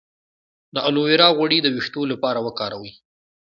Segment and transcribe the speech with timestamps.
[0.75, 2.91] د الوویرا غوړي د ویښتو لپاره وکاروئ